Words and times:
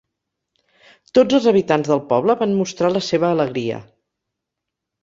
Tots 1.17 1.37
els 1.39 1.45
habitants 1.51 1.91
del 1.91 2.03
poble 2.15 2.37
van 2.41 2.59
mostrar 2.63 2.93
la 2.97 3.07
seva 3.11 3.31
alegria. 3.39 3.83